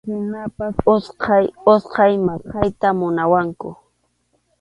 [0.09, 3.69] Hinaspas utqay utqay maqayta munawaqku.